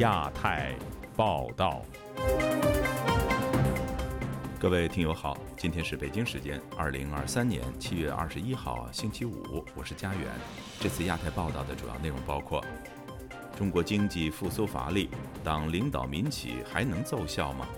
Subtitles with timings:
[0.00, 0.74] 亚太
[1.14, 1.82] 报道。
[4.58, 10.26] 各位听友好，今天是北京时间二零二三年七月二十一号星期五，我是佳远。
[10.80, 12.64] 这次亚太报道的主要内容包括：
[13.54, 15.10] 中国经济复苏乏力，
[15.44, 17.68] 党领导民企还能奏效吗？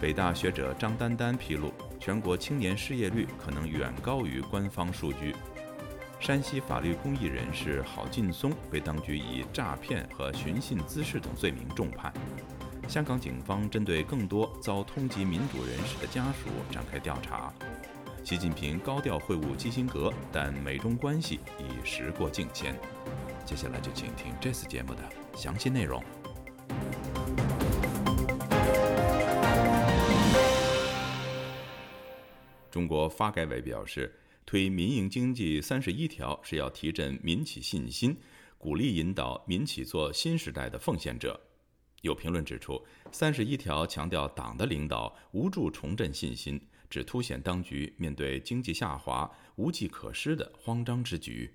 [0.00, 5.36] 北大学者张丹丹披露，全国青年失业率可能远高于官方数据。
[6.24, 12.10] 山西法律公益人士郝劲松被当局以诈骗和寻衅滋事等罪名重判。
[12.88, 17.52] 香港警方针对更多遭通缉民主人士的家属展开调查。
[18.22, 22.74] 习近平高调会晤基辛格，但美中关系已时过境迁。
[23.44, 25.02] 接下来就请听这次节目的
[25.34, 26.02] 详细内容。
[32.70, 34.10] 中国发改委表示，
[34.46, 38.16] 推民营经济三十一条是要提振民企信心，
[38.58, 41.40] 鼓励引导民企做新时代的奉献者。
[42.02, 51.54] 有评论指出，三十一条强调党的领导无助重振信心，只凸显当局面对经济下滑无计可施的慌张之举。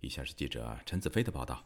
[0.00, 1.62] 以下是记者陈子飞的报道。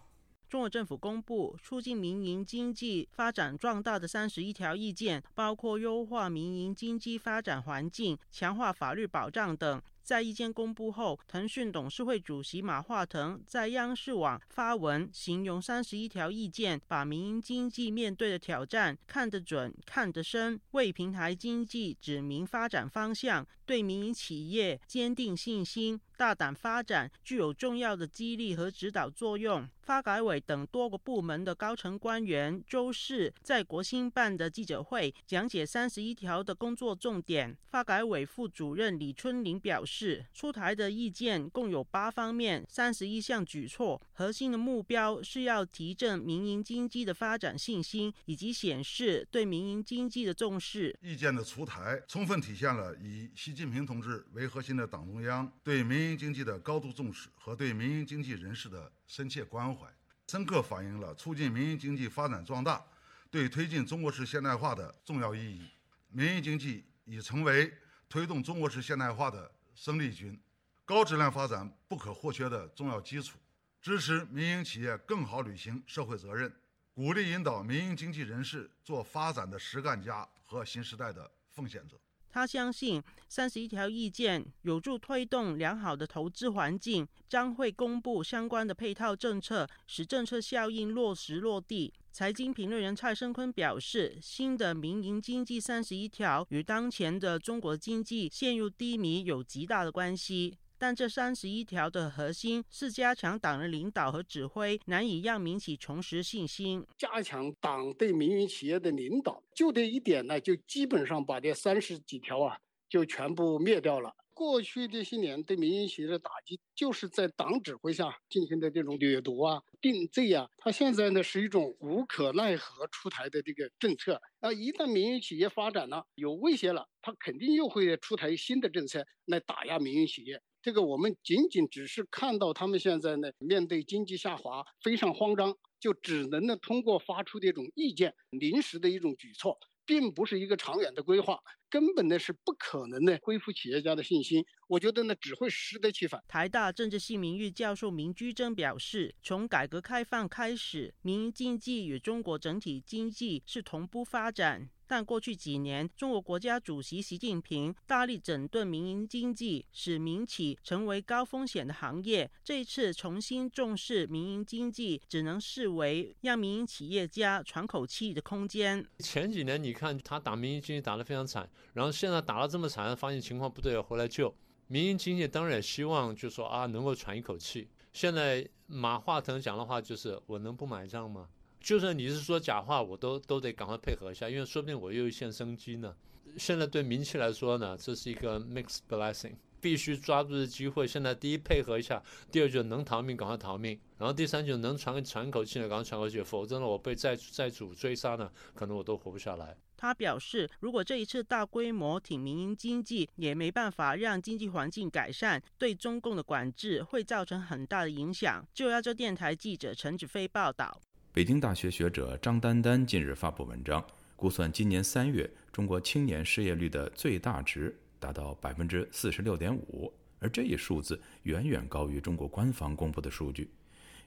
[0.48, 9.80] 中国政府公布促进民营经济发展壮大的三十一条意见，包括优化民营经济发展环境、强化法律保障等。
[10.06, 26.00] 在意见公布后，腾讯董事会主席马化腾在央视网发文，形容三十一条意见把民营经济面对的挑战看得准、看得深，为平台经济指明发展方向，对民营企业坚定信心。
[26.16, 29.68] 大胆发展具有重要的激励和指导作用。
[29.82, 37.56] 发改委等多个部门的高层官员周四在国新办的记者会讲解三十一条的工作重点。
[37.68, 50.96] 发改委副主任李春林表示，出台的意见共有八方面、三十一项举措，核心的目标是要提振民营经济的发展信心，以及显示对民营经济的重视。
[51.00, 59.92] 意见的出台，充分体现了以习近平同志为核心的党中央对民民营经济的高度重视和对民营经济人士的深切关怀，
[60.28, 62.80] 深刻反映了促进民营经济发展壮大
[63.28, 65.68] 对推进中国式现代化的重要意义。
[66.10, 67.72] 民营经济已成为
[68.08, 70.40] 推动中国式现代化的生力军，
[70.84, 73.36] 高质量发展不可或缺的重要基础。
[73.82, 76.54] 支持民营企业更好履行社会责任，
[76.94, 81.98] 鼓励引导民营经济人士做发展的实干家和新时代的奉献者。
[82.36, 91.94] 他相信三十一条意见有助推动良好的投资环境，将会公布相关的配套政策，使政策效应落实落地。
[92.12, 100.58] 财经评论员蔡生坤表示，新的民营经济三十一条与当前的中国经济陷入低迷有极大的关系。
[100.78, 106.86] 但这三十一条的核心是加强党的领导和指挥，难以让民企重拾信心。
[106.98, 114.14] 加强党对民营企业的领导，就这一点呢，就基本上把这三十几条啊，就全部灭掉了。
[114.34, 120.46] 过去这些年对民营企业的打击，就是在党指挥下进行的这种掠夺啊、定罪啊。
[120.58, 124.52] 他现在呢是一种无可奈何出台的这个政策啊。
[124.52, 130.38] 一旦民营企业发展了有威胁了，他肯定又会出台新的政策来打压民营企业。
[130.66, 141.38] 这个我们仅仅只是看到他们现在呢，面对经济下滑非常慌张，就只能呢通过发出这种意见，临时的一种举措，并不是一个长远的规划，
[141.70, 144.44] 根本呢是不可能呢恢复企业家的信心。
[144.66, 146.20] 我觉得呢只会适得其反。
[146.26, 154.68] 台大政治系名誉教授明居正表示，从改革开放开始，民营经济与中国整体经济是同步发展。
[154.86, 162.30] 但过去几年，中国国家主席习近平大力整顿民营经济，使民企成为高风险的行业。
[162.44, 168.86] 这一次重新重视民营经济，只能视为让民营企业家喘口气的空间。
[168.98, 174.34] 前几年你看他打民营经济打得非常惨，然后现在打了这么惨，发现情况不对，回来救
[174.68, 175.26] 民营经济。
[175.26, 177.68] 当然也希望就说啊，能够喘一口气。
[177.92, 181.28] 现在马化腾讲的话就是：我能不买账吗？
[181.60, 185.94] 就算你是说假话，我都都得赶快配合一下，因为说不定我又一线生机呢。
[186.36, 190.86] 现在对民企来说呢，这是一个 mixed blessing，必须抓住这机会。
[190.86, 199.56] 现在第一配合一下，第二就能逃命赶快逃命，然后第三就能喘喘口气呢赶快喘口气，否则呢我被债债主追杀呢，可能我都活不下来。
[199.78, 208.46] 他表示，如果这一次大规模挺民营经济，也没办法让经济环境改善，对中共的管制会造成很大的影响。
[208.54, 210.80] 就要这电台记者陈子飞报道。
[211.16, 213.82] 北京大学学者张丹丹近日发布文章，
[214.16, 223.50] 估算今年三月中国青年失业率的最大值达到百分之四十六点五，而这一数字远远高于中国官方公布的数据。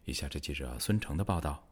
[0.06, 1.68] 以下是记者孙成的报道。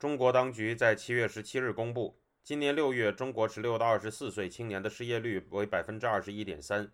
[0.00, 6.90] 中国当局在七月十七日公布，今年六月中国十六到二十四岁青年的失业率为百分之二十一点三。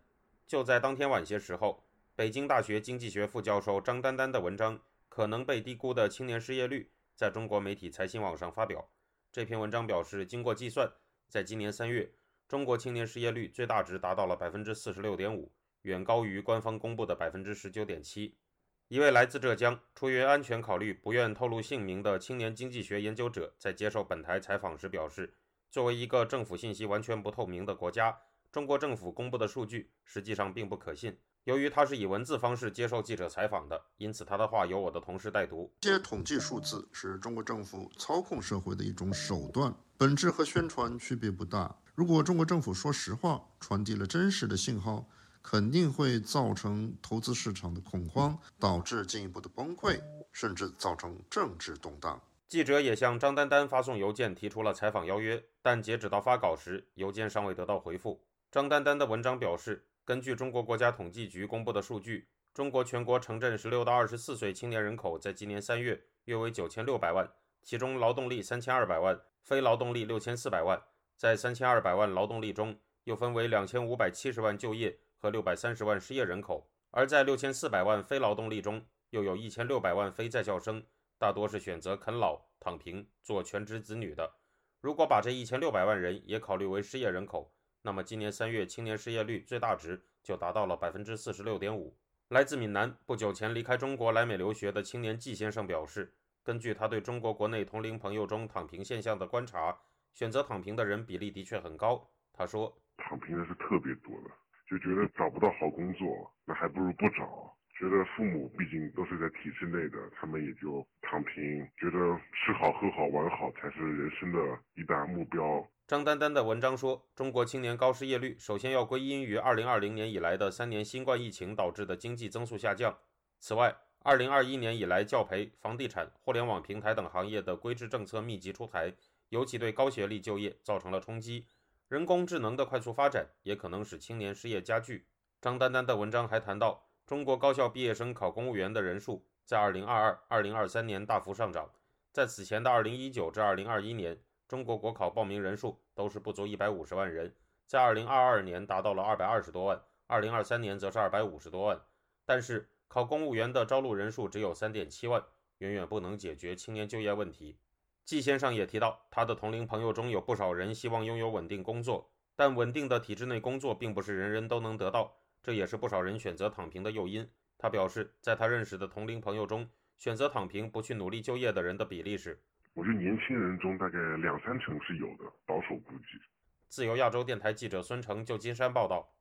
[0.47, 1.83] 就在当天晚些时候，
[2.15, 4.77] 北京大学经济学副教授张丹丹的文章
[5.09, 6.83] 《可能被低估的青年失业率》
[7.19, 8.89] 在中国媒体财新网上发表。
[9.33, 10.89] 这篇文章表示，经过计算，
[11.29, 12.13] 在今年三月，
[12.47, 15.51] 中国青年失业率最大值达到了百分之四十六点五，
[15.83, 18.39] 远高于官方公布的百分之十九点七。
[18.87, 25.35] 一位来自浙江、出于安全考虑不愿透露姓名的青年经济学研究者在接受本台采访时表示
[25.73, 28.17] ：“作为一个政府信息完全不透明的国家，
[28.53, 31.19] 中国政府公布的数据实际上并不可信。
[31.49, 35.73] 由于他是以文字方式接受记者采访的，因此他的话由我的同事代读。
[35.81, 41.75] 这些统计数字是中国政府操控社会的一种手段，本质和宣传区别不大。
[41.95, 45.09] 如果中国政府说实话，传递了真实的信号。”
[45.41, 49.99] 肯定会造成投资市场的恐慌，导致进一步的崩溃，
[50.31, 52.21] 甚至造成政治动荡。
[52.47, 58.21] 记者也向张丹丹发送邮件提出了采访邀约，但截止到发稿时，邮件尚未得到回复。
[58.51, 67.31] 张丹丹的文章表示，根据中国国家统计局公布的数据，中国全国城镇十六到二十四岁青年人口在今年三月约为九千六百万，
[67.63, 70.83] 其中劳动力三千二百万，非劳动力六千四百万。
[71.15, 72.75] 在三千二百万劳动力中，
[73.05, 74.99] 又分为两千五百七十万就业。
[75.19, 80.83] 和六百三十万失业人口，而在六千四百万非劳动力中，又有一千六百万非在校生，
[81.19, 84.33] 大多是选择啃老、躺平、做全职子女的。
[84.81, 87.53] 如果把这一千六百万人也考虑为失业人口，
[87.83, 91.97] 那么今年三月青年失业率最大值就达到了百分之四十六点五。
[92.29, 99.79] 来自闽南、不久前离开中国来美留学的青年季先生表示，根据他对中国国内同龄朋友中躺平现象的观察，
[100.13, 102.11] 选择躺平的人比例的确很高。
[102.33, 104.31] 他说：“躺平的是特别多的。”
[104.69, 107.57] 就觉得找不到好工作，那还不如不找。
[107.79, 111.65] 觉得父母毕竟都是在体制内的，他们也就躺平。
[111.77, 114.39] 觉得吃好喝好玩好才是人生的
[114.75, 115.65] 一大目标。
[115.87, 122.99] 张丹丹的文章说，中国青年高失业率首先要归因于2020年以来的三年新冠疫情导致的经济增速下降。
[123.39, 128.93] 此外，2021年以来教培、房地产、互联网平台等行业的规制政策密集出台，
[129.29, 131.47] 尤其对高学历就业造成了冲击。
[131.89, 135.07] 人工智能的快速发展也可能使青年失业加剧。
[135.41, 141.71] 张丹丹的文章还谈到，中国高校毕业生考公务员的人数在2022、2023年大幅上涨，
[142.13, 147.35] 在此前的2019至2021年，中国国考报名人数都是不足150万人，
[147.67, 151.81] 在2022年达到了220多万，2023年则是250多万。
[152.27, 155.25] 但是，考公务员的招录人数只有3.7万，
[155.61, 157.57] 远远不能解决青年就业问题。
[158.05, 167.29] 季先生也提到，他的同龄朋友中有不少人希望拥有稳定工作，但稳定的体制内工作并不是人人都能得到，这也是不少人选择躺平的诱因。
[167.57, 172.41] 他表示，在他认识的同龄朋友中，选择躺平不去努力就业的人的比例是，
[172.75, 176.21] 我觉得年轻人中大概两三成是有的，保守估计。
[176.69, 179.13] 自由亚洲电台记者孙成，旧金山报道。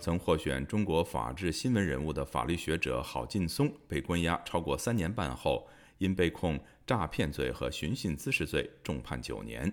[0.00, 5.68] 曾获选中国法治新闻人物的法律学者郝劲松被关押超过三年半后，
[5.98, 9.70] 因被控诈骗罪和寻衅滋事罪，重判九年。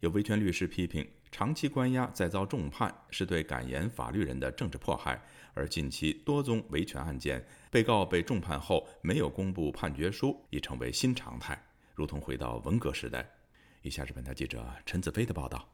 [0.00, 5.22] 有维权律师批评，长期关押再遭重判是对敢言法律人的政治迫害。
[5.52, 11.62] 而近期多宗维权案件，被告被重判后没有公布判决书，已成为新常态，
[11.94, 13.28] 如同回到文革时代。
[13.82, 15.68] 以下是本台记者陈子飞的报道。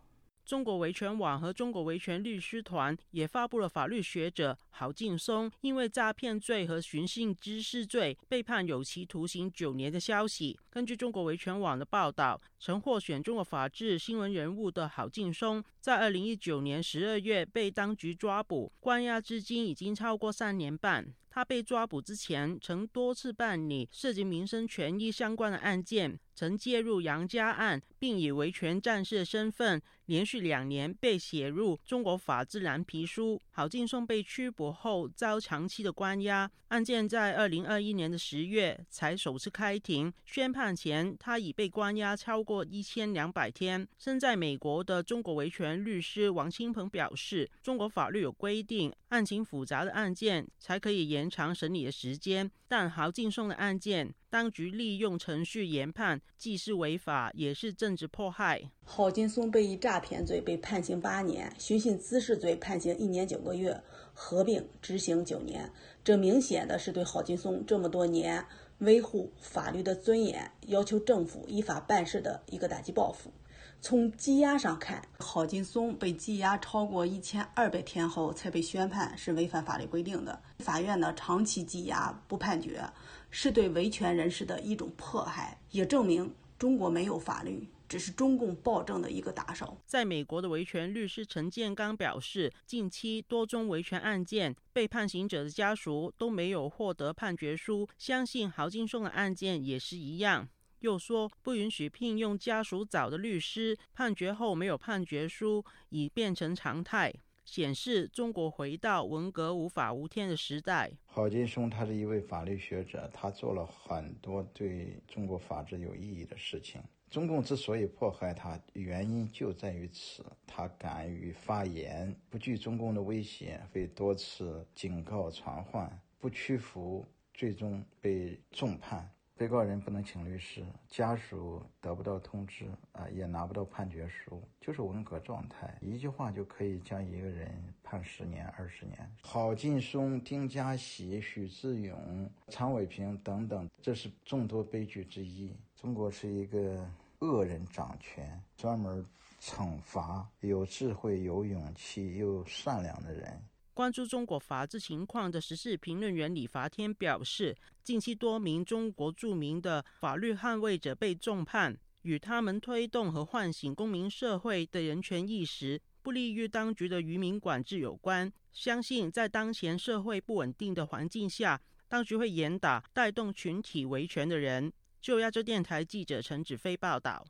[0.46, 10.56] 中国维权网和中国维权律师团也发布了法律学者郝劲松因为诈骗罪和寻衅滋事罪被判有期徒刑九年的消息。
[10.70, 21.12] 根据中国维权网的报道，曾获选中国法治新闻人物的郝劲松，在二零一九年十二月被当局抓捕，关押至今已经超过三年半。
[21.36, 33.38] 他被抓捕之前，曾多次办理涉及民生权益相关的案件，曾介入杨家案，并以维权战士的身份，连续两年被写入中国法治蓝皮书。
[33.50, 40.10] 郝劲松被拘捕后遭长期的关押，案件在二零二一年的十月才首次开庭。
[40.24, 43.86] 宣判前，他已被关押超过一千两百天。
[43.98, 51.25] 身在美国的中国维权律师王清鹏表示，中国法律有规定，案情复杂的案件才可以延。
[51.26, 58.62] 延长审理的时间，但郝劲松的案件，当局利用程序研判，既是违法，也是政治迫害。
[58.84, 63.82] 郝劲松被以诈骗罪被判刑八年，寻衅滋事罪判刑一年九个月，
[64.14, 65.68] 合并执行九年。
[66.04, 68.46] 这明显的是对郝劲松这么多年
[68.78, 73.32] 维护法律的尊严、要求政府依法办事的一个打击报复。
[73.80, 80.42] 从羁押上看，郝劲松被羁押超过一千二百天后才被宣判，是违反法律规定的。
[80.58, 82.82] 法院呢长期羁押不判决，
[83.30, 87.68] 是对维权人士的一种迫害，也证明中国没有法律。
[87.88, 89.78] 只是中共暴政的一个打手。
[89.86, 100.48] 在美国的维权律师陈建刚表示，近期多宗维权案件，被判刑者的家属都没有获得判决书，相信郝金松的案件也是一样。
[100.80, 107.12] 又说不允许聘用家属找的律师，判决后没有判决书已变成常态，
[107.44, 110.92] 显示中国回到文革无法无天的时代。
[111.06, 116.82] 郝金松他是一位法律学者，他做了很多对中国法治有意义的事情。
[117.08, 120.26] 中共之所以迫害他，原因就在于此。
[120.44, 129.08] 他敢于发言，不惧中共的威胁，被多次警告传唤，不屈服，最终被重判。
[129.36, 135.76] 被告人不能请律师，家属得不到通知，啊，也拿不到判决书，就是文革状态。
[135.82, 137.52] 一句话就可以将一个人
[137.82, 138.98] 判十年、二十年。
[139.22, 145.54] 郝劲松、丁家喜、许志勇、常伟平等等，这是众多悲剧之一。
[145.74, 146.88] 中国是一个
[147.18, 149.04] 恶人掌权，专门
[149.38, 153.38] 惩罚有智慧、有勇气又善良的人。
[153.76, 157.54] 关注中国法治情况的时事评论员李伐天表示，
[157.84, 168.32] 近期多名中国著名的法律捍卫者被重判，与他们推动和唤醒公民社会的人权意识，不利于当局的渔民管制有关。
[168.50, 174.72] 相信在当前社会不稳定的环境下，当局会严打带动群体维权的人。
[175.02, 177.22] 就亚洲电台记者陈子飞报道。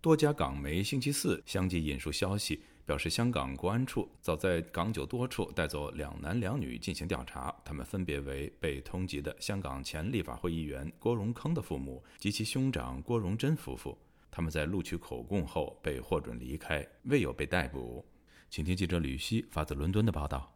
[0.00, 2.62] 多家港媒星期四相继引述消息。
[2.90, 13.96] 表示，香港国安处早在港九多处带走两男两女进行调查，他们分别为被通缉的香港前立法会议员郭荣铿的父母及其兄长郭荣贞夫妇。
[14.28, 18.04] 他们在录取口供后被获准离开，未有被逮捕。
[18.48, 20.52] 请听记者吕希发自伦敦的报道。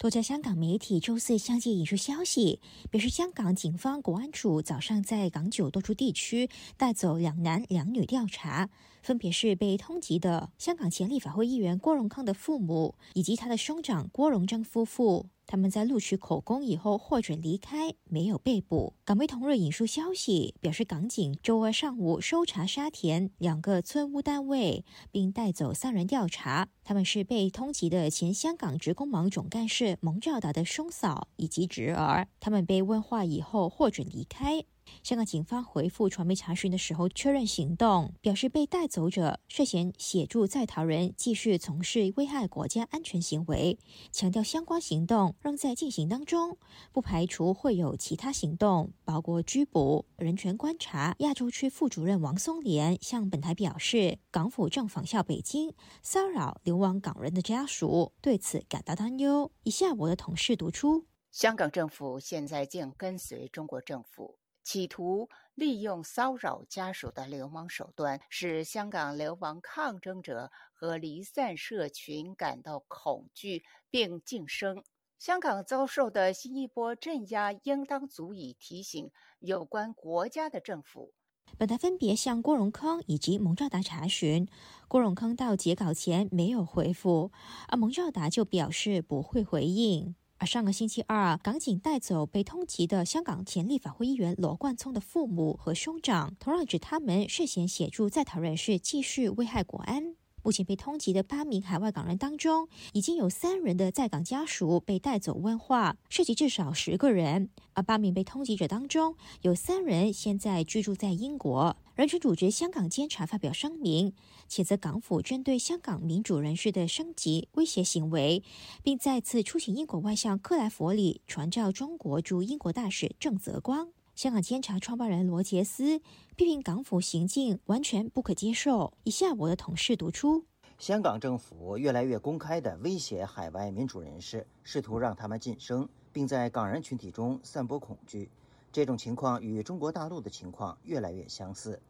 [0.00, 8.70] 多家香港媒体周四相继引述消息，表示香港警方国安处早上在港九多处地区带走两男两女调查。
[9.02, 15.26] 分别是被通缉的香港前立法会议员郭荣康的父母，以及他的兄长郭荣章夫妇。
[15.52, 18.94] 他们在录取口供以后获准离开，没有被捕。
[19.04, 26.70] 港媒同日引述消息表示，港警周二上午搜查沙田两个村屋单位，并带走三人调查。
[26.82, 32.26] 他们是被通缉的前香港职工盟总干事蒙兆达的兄嫂以及侄儿。
[32.40, 34.64] 他们被问话以后获准离开。
[35.02, 43.78] 香港警方回复传媒查询的时候，确认行动，表示被带走者涉嫌协助在逃人继续从事危害国家安全行为，
[44.10, 46.56] 强调相关行动仍在进行当中，
[46.92, 50.06] 不排除会有其他行动，包括拘捕。
[50.16, 59.50] 人权观察亚洲区副主任王松莲向本台表示，港府正仿效北京骚扰流亡港人的家属，对此感到担忧。
[59.64, 64.38] 以下我的同事读出：香港政府现在竟跟随中国政府。
[64.62, 74.82] 企图利用骚扰家属的流氓手段，使香港流亡抗争者和离散社群感到恐惧并晋升。
[75.18, 81.12] 香港遭受的新一波镇压，应当足以提醒有关国家的政府。
[81.58, 84.48] 本台分别向郭荣康以及蒙兆达查询，
[84.88, 87.30] 郭荣康到截稿前没有回复，
[87.68, 90.16] 而蒙兆达就表示不会回应。
[90.42, 100.16] 而上个星期二，港警带走被通缉的香港前立法会议员罗冠聪的父母和兄长，同样指他们涉嫌协助在逃人士继续危害国安。
[100.42, 107.48] 目前被通缉的八名海外港人当中，已经有三人的在港家属被带走问话，涉及至少十个人。
[107.74, 111.76] 而八名被通缉者当中，有三人现在居住在英国。
[111.94, 114.14] 人权组织香港监察发表声明，
[114.48, 118.42] 谴责港府针对香港民主人士的升级威胁行为，
[118.82, 123.92] 并再次出请英国外相克莱弗里传召中国驻英国大使郑泽光。
[124.14, 125.98] 香港监察创办人罗杰斯
[126.34, 128.94] 批评港府行径完全不可接受。
[129.04, 130.46] 以下我的同事读出：
[130.78, 138.30] 香港政府越来越公开地威胁海外民主人士，试图让他们晋升，并在港人群体中散播恐惧。
[138.72, 141.80] 这种情况与中国大陆的情况越来越相似。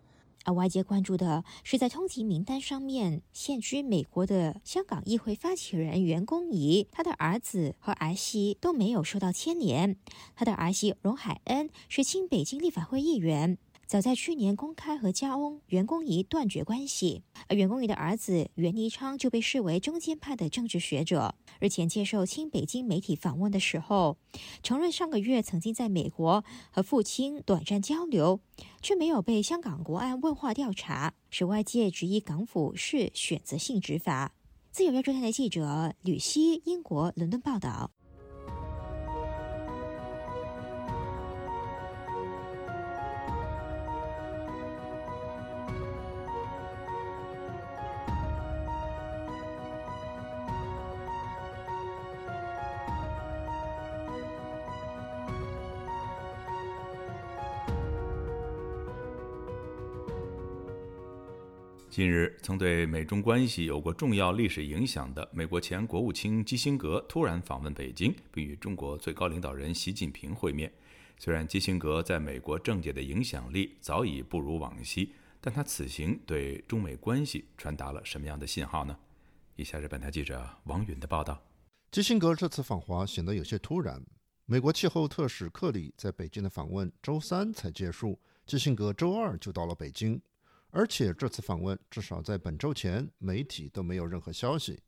[0.44, 9.96] 而外界关注的是，在通缉名单上面现居美国的香港议会发起人袁公仪，他的儿子和儿媳都没有受到牵连。
[10.34, 13.56] 他的儿媳荣海恩是亲北京立法会议员。
[13.92, 21.34] 早在去年公开和家翁袁公仪断绝关系，而袁公仪的儿子袁尼昌就被视为中间派的政治学者。
[21.61, 24.16] 日前接受亲北京媒体访问的时候，
[24.62, 28.40] 承认上个月曾经在美国和父亲短暂交流，
[28.80, 34.32] 却没有被香港国安问话调查，使外界质疑港府是选择性执法。
[34.70, 37.90] 自由亚洲电台记者吕希，英国伦敦报道。
[61.92, 70.72] 近日，曾对美中关系有过重要历史影响的美国前国务卿基辛格突然访问北京，并与中国最高领导人习近平会面。
[71.18, 78.96] 虽然基辛格在美国政界的影响力早已不如往昔，但他此行对中美关系传达了什么样的信号呢？
[79.56, 81.42] 以下是本台记者王允的报道。
[81.90, 84.02] 基辛格这次访华显得有些突然。
[84.46, 90.18] 美国气候特使克里在北京的访问周三才结束，基辛格周二就到了北京。
[90.75, 94.81] 而且这次访问至少在本周前，媒体都没有任何消息。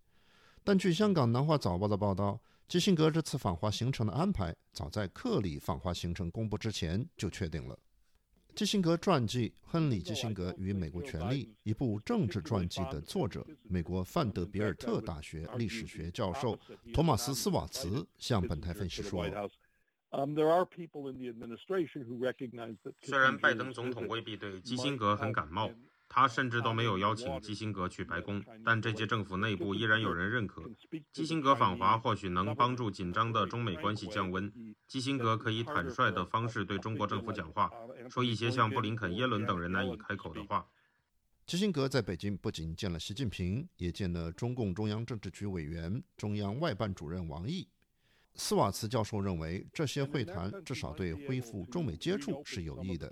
[0.65, 7.79] 但据香港南华早报的报道，基辛格这次访华行程的安排，早在克里访华行程公布之前就确定了。
[8.55, 16.59] 基辛格传记《亨利·基辛格与美国权力》一部政治传记的作者，美国范德比尔特大学历史学教授
[16.95, 19.27] 托马斯·斯瓦茨向本台分析说。
[23.03, 25.73] 虽然拜登总统未必对基辛格很感冒，
[26.09, 30.63] 他甚至都没有邀请基辛格去白宫，但这届政府内部依然有人认可
[31.13, 34.53] 基辛格访华，或许能帮助紧张的中美关系降温。
[34.87, 37.69] 基辛格可以坦率的方式对中国政府讲话，
[38.09, 40.65] 说一些像布林肯、耶伦等人难以开口的话。
[41.45, 47.69] 基辛格在北京不仅见了习近平，也见了中共中央政治局委员、中央外办主任王毅。
[48.37, 53.11] 斯瓦茨教授认为，这些会谈至少对恢复中美接触是有益的。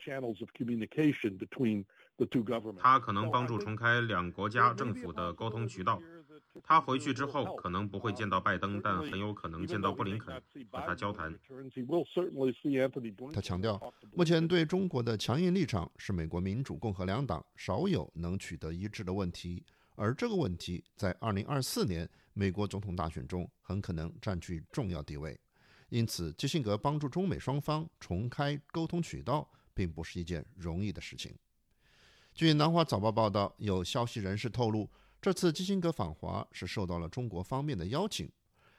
[2.78, 6.00] 他可能帮助重开两国家政府的沟通渠道。
[6.62, 10.34] 他回去之后可能不会见到拜登，但很有可能见到布林肯
[10.70, 11.34] 和他交谈。
[13.32, 13.80] 他强调，
[14.12, 19.64] 目前对中国的强硬立场是美国民主共和两党少有能取得一致的问题，
[20.02, 22.10] 而这个问题在2024年。
[22.34, 25.38] 美国总统大选中很可能占据重要地位，
[25.90, 31.36] 因此基辛格帮助中美双方重开沟通渠道，并不是一件容易的事情。
[32.32, 34.88] 据南华早报报道，有消息人士透露，
[35.20, 38.32] 这次基辛格访华是受到了中国方面的邀请。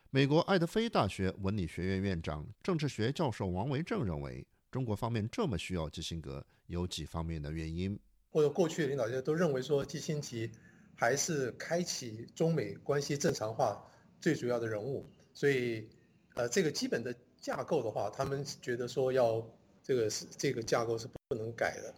[0.09, 7.99] 美国爱德菲大学文理学院院长、政治学教授王维正认为，中国方面这么需要基辛格，有几方面的原因。
[8.31, 10.57] 或者过去的领导人都认为说基辛格。
[10.95, 13.83] 还是开启中美关系正常化
[14.21, 15.89] 最主要的人物，所以，
[16.35, 19.45] 呃，这个基本的架构的话，他们觉得说要
[19.81, 21.93] 这个是这个架构是不能改的。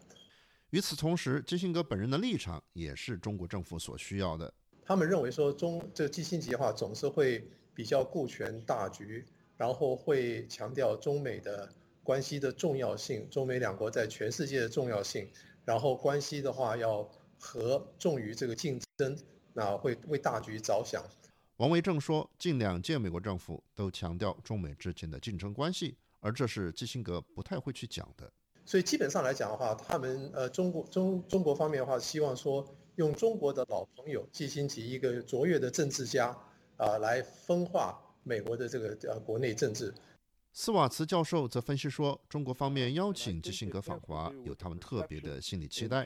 [0.72, 4.52] 与此同时，基辛格本人的立场也是中国政府所需要的。
[4.84, 9.26] 他们认为说中这基辛格的话总是会比较顾全大局，
[9.58, 11.70] 然后会强调中美的
[12.02, 15.30] 关系的重要性，中美两国在全世界的重要性，
[15.64, 17.08] 然后关系的话要。
[17.38, 18.85] 和重于这个竞争，
[19.54, 21.04] 那会为大局着想。
[21.58, 28.30] 王维正说，近两届美国政府都强调中美之间的竞争关系，而这是基辛格不太会去讲的。
[28.66, 36.36] 所以基本上来讲的话，他们呃中国中中国方面的话，希望说用中国的老朋友基辛格一个卓越的政治家
[36.76, 39.94] 啊，来分化美国的这个呃国内政治。
[40.52, 46.06] 斯瓦茨教授则分析说，中国方面邀请基辛格访华，有他们特别的心理期待。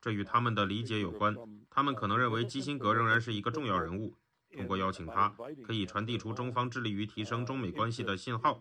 [0.00, 1.34] 这与他们的理解有关。
[1.70, 4.14] 他们可能认为基辛格仍然是一个重要人物，
[4.52, 5.34] 通过邀请他，
[5.64, 8.60] 可以传递出中方致力于提升中美关系的信号。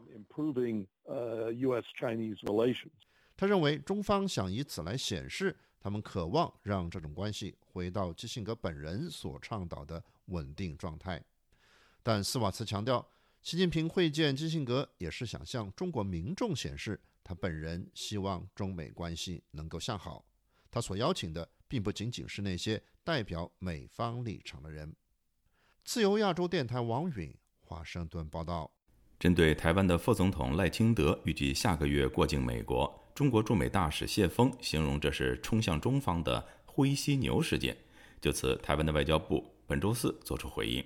[3.36, 11.24] 他认为中方想以此来显示他们渴望让这种关系回到基辛格本人所倡导的稳定状态。
[12.02, 13.08] 但斯瓦茨强调，
[13.42, 17.00] 习近平会见基辛格也是想向中国民众显示。
[17.24, 20.24] 他本人希望中美关系能够向好，
[20.70, 24.96] 他所邀请的并不仅仅是那些代表美方立场的人。
[25.84, 28.70] 自由亚洲电台王允华盛顿报道：
[29.20, 37.76] 针对台湾的副总统赖清德预计下个月过境美国，中国驻美大使谢锋形容这是冲向中方的灰犀牛事件。
[38.20, 40.86] 就此，台湾的外交部本周四作出回应。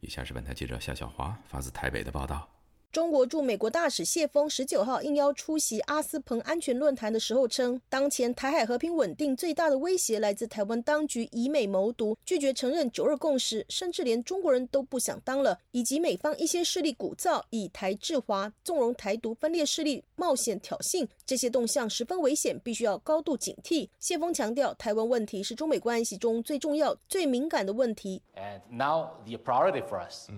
[0.00, 2.57] 以下是本台记者夏小华发自台北的报道。
[2.90, 23.86] 中国驻美国大使谢峰十九号应邀出席阿斯彭安全论坛的时候称，当前台海和平稳定最大的威胁来自台湾当局以美谋独，拒绝承认九二共识，甚至连中国人都不想当了，以及美方一些势力鼓噪以台制华，纵容台独分裂势力冒险挑衅，这些动向十分危险，必须要高度警惕。
[23.98, 28.22] 谢峰强调，台湾问题是中美关系中最重要、最敏感的问题。
[28.34, 30.30] And now the priority for us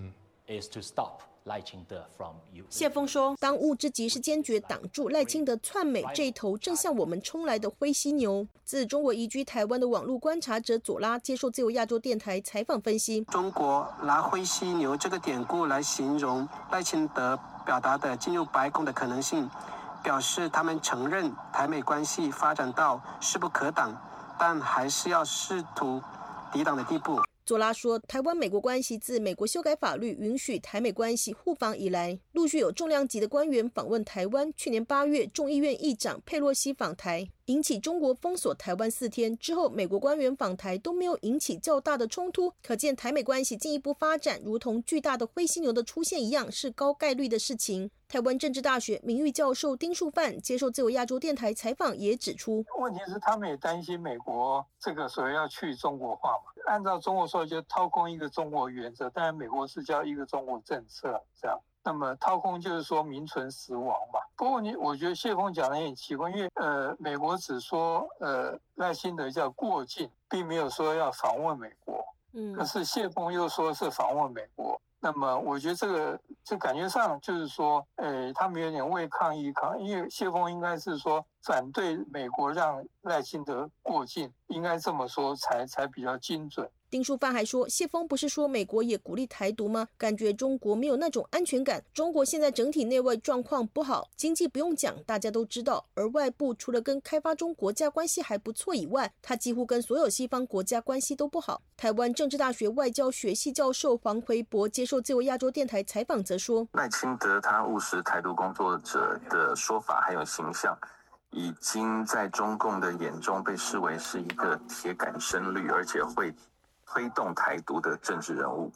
[0.47, 1.30] is to stop.
[1.45, 2.63] 赖清德 from you。
[2.69, 8.47] 谢峰说，当务之急是坚决挡住赖清德窜美这一头正向我们冲来的灰犀牛。
[8.63, 19.49] 自中国移居台湾的网络观察者左拉接受自由亚洲电台采访分析，中国拿灰犀牛这个典故来形容赖清德表达的进入白宫的可能性，
[20.03, 23.95] 表示他们承认台美关系发展到势不可挡，
[24.39, 26.01] 但还是要试图
[26.53, 27.19] 抵挡的地步。
[27.43, 34.53] 佐拉说，台湾美国关系自美国修改法律允许台美关系互访以来，陆续有重量级的官员访问台湾。
[34.55, 37.27] 去年八月，众议院议长佩洛西访台。
[37.51, 47.91] 引起中国封锁台湾四天之后，美国官员访台都没有引起较大的冲突，可见台美关系进一步发展，如同巨大的灰犀牛的出现一样，是高概率的事情。
[48.07, 56.63] 台湾政治大学名誉教授丁树范接受自由亚洲电台采访也指出，问题是他们也担心美国这个所谓要去中国化嘛？
[56.67, 61.59] 按照中国说，就掏空一个中国原则，当然美国是叫一个中国政策这样。
[61.83, 64.19] 那么掏空就是说名存实亡吧。
[64.35, 72.05] 不过你我觉得谢峰讲的也很奇怪，因为呃美国只说呃赖清德叫过境，并没有说要访问美国。
[72.33, 74.79] 嗯，可是谢峰又说是访问美国。
[75.03, 86.69] 那么我觉得这个就感觉上就是说，呃他们有点为抗议抗，因为谢峰应该是说反对美国让赖清德过境，应该这么说才才比较精准。
[86.91, 89.87] 丁书范还说，谢峰不是说美国也鼓励台独吗？
[89.97, 91.81] 感觉中国没有那种安全感。
[91.93, 95.85] 中国现在整体内外状况不好，经济不用讲，大家都知道。
[95.93, 101.61] 而外部除了跟开发中国家关系还不错以外，他几乎跟所有西方国家关系都不好。
[101.77, 110.77] 台湾政治大学外交学系教授黄奎博接受自由亚洲电台采访则说，赖清德他务实台独工作者的说法还有形象，
[111.29, 116.35] 已经在中共的眼中被视为是一个铁杆深绿，而且会。
[116.93, 118.69] 推动台独的政治人物，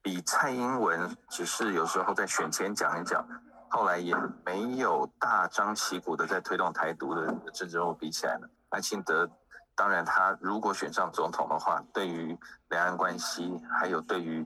[0.00, 3.22] 比蔡英文只是有时候在选前讲一讲，
[3.68, 8.48] 后来也没有大张旗鼓的在推动台独的政治人物比起来呢。
[8.70, 9.28] 赖清德，
[9.76, 12.34] 当然他如果选上总统的话，对于
[12.70, 14.42] 两岸关系，还有对于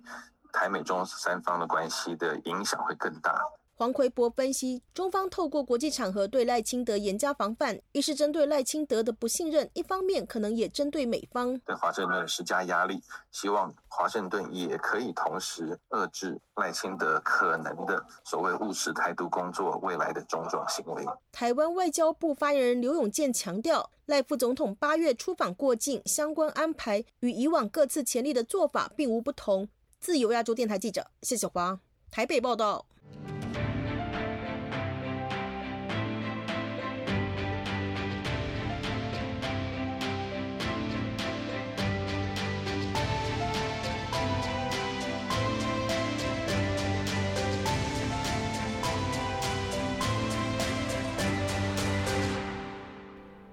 [0.53, 3.40] 台美中三方的关系的影响会更大。
[3.77, 21.05] 黄奎博分析，中方透过国际场合对赖清德严加防范，一是针对赖清德的不信任，一方面可能也针对美方对华盛顿施加压力，希望华盛顿也可以同时遏制赖清德可能的所谓务实台独工作未来的种种行为。
[21.33, 29.69] 台湾外交部发言人刘永健强调，赖副总统八月出访过境相关安排与以往各次前例的做法并无不同。
[29.99, 31.81] 自由亚洲电台记者谢小华
[32.13, 32.87] 台北报道。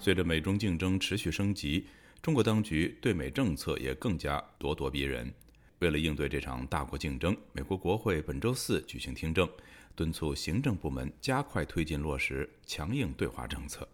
[0.02, 1.86] 随着美中竞争持续升级，
[2.24, 5.32] 中国当局对美政策也更加咄咄逼人。
[5.78, 9.48] 为了应对这场大国竞争，美国国会本周四举行听证，
[9.96, 13.88] 敦促行政部门加快推进落实强硬对华政策。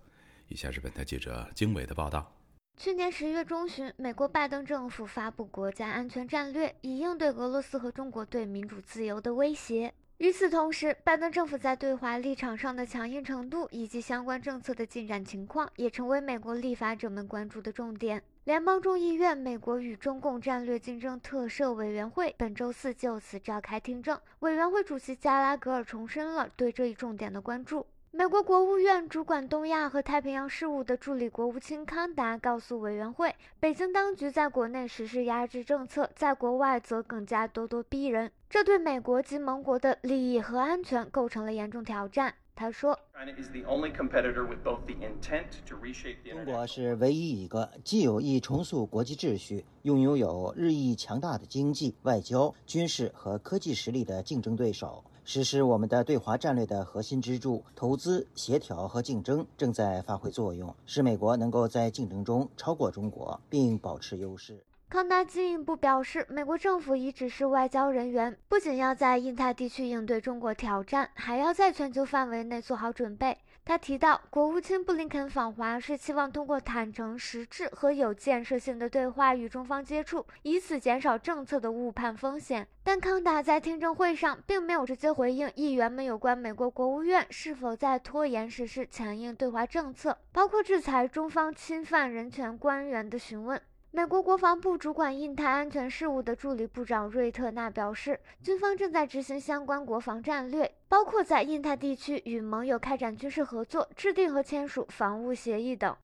[0.47, 2.33] 以下是本台记者经纬的报道：
[2.77, 9.93] 去年十一月中旬，美国拜登政府发布国家安全战略，以应对俄罗斯和中国对民主自由的威胁。
[10.17, 18.23] 与此同时，拜登政府在对华立场上的强硬程度以及相关政策的进展情况，也成为美国立法者们关注的重点。
[18.45, 27.85] 联邦众议院美国与中共战略竞争特设委员会本周四就此召开听证，委员会主席加拉格尔重申了对这一重点的关注。
[28.17, 42.33] 美国国务院主管东亚和太平洋事务的助理国务卿康达告诉委员会，北京当局在国内实施压制政策，在国外则更加咄咄逼人，这对美国及盟国的利益和安全构成了严重挑战。
[42.55, 42.99] 他说
[46.23, 64.63] ：“中国是唯一一个既有意重塑国际秩序，又拥有有日益强大的经济、外交、军事和科技实力的竞争对手。”实施我们的对华战略的核心支柱——投资、协调和竞争，正在发挥作用，使美国能够在竞争中超过中国，并保持优势。
[64.87, 73.37] 康达进一步表示，美国政府已指示外交人员，不仅要在印太地区应对中国挑战，还要在全球范围内做好准备。
[73.67, 82.65] 他提到，国务卿布林肯访华是期望通过坦诚、实质和有建设性的对话与中方接触，以此减少政策的误判风险。
[82.81, 93.61] 但康达在听证会上并没有直接回应议员们有关美国国务院是否在拖延实施强硬对华政策，包括制裁中方侵犯人权官员的询问。
[93.97, 105.95] 美国国防部主管印太安全事务的助理部长瑞特纳表示，军方正在执行相关国防战略，包括在印太地区与盟友开展军事合作、制定和签署防务协议等。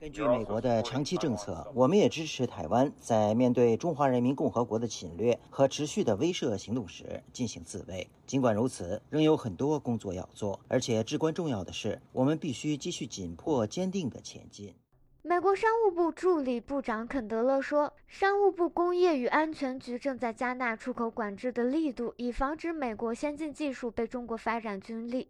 [0.00, 8.10] 根据美国的长期政策，我们也支持台湾在面对中华人民共和国的侵略和持续的威慑行动时进行自卫。
[8.26, 14.74] 尽管如此，仍有很多工作要做，而且至关重要的是，我们必须继续紧迫、坚定地前进。
[15.24, 25.28] 美国商务部助理部长肯德勒说：“商务部工业与安全局正在加大出口管制的力度，以防止美国先进技术被中国发展军力。”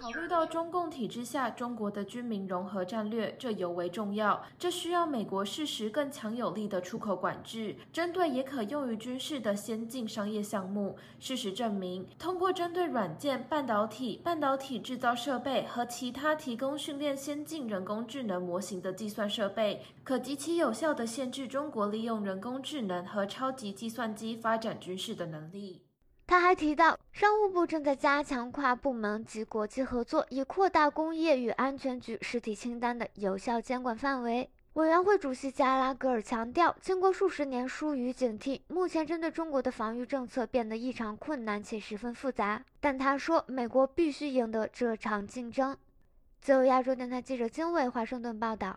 [0.00, 4.44] 考虑到中共体制下中国的军民融合战略，这尤为重要。
[4.58, 10.96] 这需要美国适时更强有力的出口管制，针对也可用于军事的先进商业项目。
[11.18, 25.85] 事实证明，通过针对软件、半导体、半导体制造设备和其他提供训练先进人工智能模型的计算设备，可极其有效地限制中国利用人工智能和超级计算机发展军事的能力。
[26.26, 34.50] 他还提到，商务部正在加强跨部门及国际合作，以扩大工业与安全局实体清单的有效监管范围。
[34.72, 42.62] 委员会主席加拉格尔强调，经过数十年疏于警惕，目前针对中国的防御政策变得异常困难且十分复杂。
[42.80, 45.76] 但他说，美国必须赢得这场竞争。
[46.40, 48.76] 自由亚洲电台记者金卫华盛顿报道。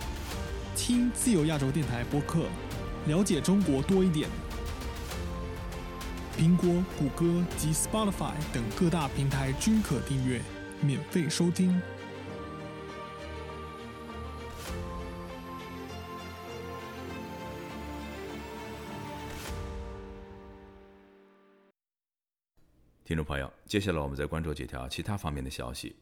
[0.83, 2.47] 听自由亚洲电台播客，
[3.05, 4.27] 了解中国多一点。
[6.35, 10.41] 苹果、谷歌及 Spotify 等各大平台均可订阅，
[10.81, 11.79] 免费收听。
[23.05, 25.95] 听众朋友，接下来我们再关注几条其他方面的消息。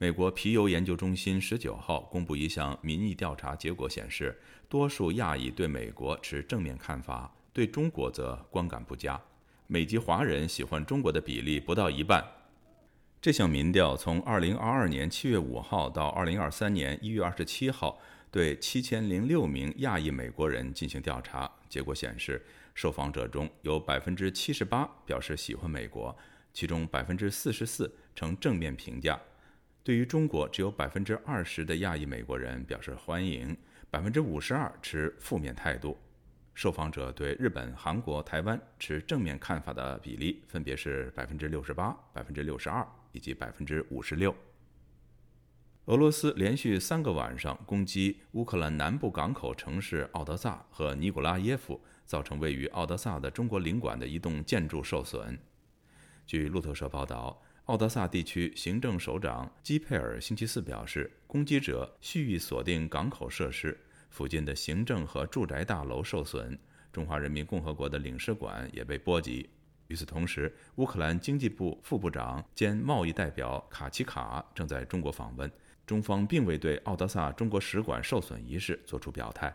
[0.00, 9.20] 美国皮尤研究中心十九号公布一项民意调查结果，显示多数亚裔对美国持正面看法，对中国则观感不佳。
[9.66, 12.24] 美籍华人喜欢中国的比例不到一半。
[13.20, 17.98] 这项民调从2022年7月5号到2023年1月27号，
[18.30, 21.50] 对7006名亚裔美国人进行调查。
[21.68, 26.16] 结果显示，受访者中有78%表示喜欢美国，
[26.54, 29.20] 其中44%呈正面评价。
[29.88, 33.56] 对于中国，只有百分之二十的亚裔美国人表示欢迎，
[33.90, 35.96] 百分之五十二持负面态度。
[36.52, 44.36] 受访者对日本、韩国、台湾持正面看法的比例分别是百分之六十八、百分之六十二以及百分之五十六。
[45.86, 55.38] 俄罗斯连续三个晚上攻击乌克兰南部港口城市奥德萨和尼古拉耶夫，造成位于奥德萨的中国领馆的一栋建筑受损。
[56.26, 57.40] 据路透社报道。
[57.68, 63.78] 奥德萨地区行政首长基佩尔星期四表示，攻击者蓄意锁定港口设施，
[64.08, 66.58] 附近的行政和住宅大楼受损。
[66.90, 69.50] 中华人民共和国的领事馆也被波及。
[69.88, 75.52] 与此同时，乌克兰经济部副部长兼贸易代表卡奇卡正在中国访问，
[75.84, 79.54] 中方并未对奥德萨中国使馆受损一事作出表态。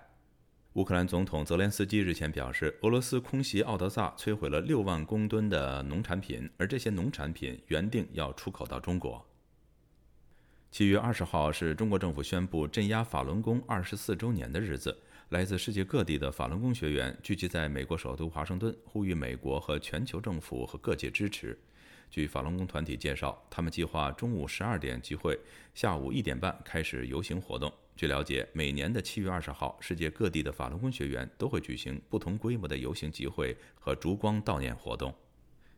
[0.73, 9.23] 乌克兰总统泽连斯基日前表示，俄罗斯空袭奥德萨，摧毁了六万公吨的农产品，而这些农产品原定要出口到中国。
[10.71, 14.97] 七月二十号是中国政府宣布镇压法轮功二十四周年的日子，
[15.29, 21.55] 来自世界各地的法轮功学员聚集在美国首都华盛顿，呼吁美国和全球政府和各界支持。
[22.09, 25.39] 据法轮功团体介绍，他们计划中午十二点集会，
[25.75, 27.71] 下午一点半开始游行活动。
[27.95, 35.13] 据了解，每年的七月二十号，世界各地的法轮功学员都会举行不同规模的游行集会和烛光悼念活动。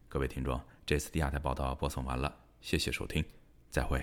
[0.08, 3.24] 各位听众，这次第二台报道播送完了，谢谢收听，
[3.70, 4.02] 再会。